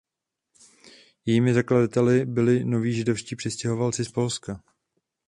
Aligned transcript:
Jejími 1.25 1.53
zakladateli 1.53 2.25
byli 2.25 2.65
noví 2.65 2.93
židovští 2.93 3.35
přistěhovalci 3.35 4.05
z 4.05 4.11
Polska. 4.11 4.63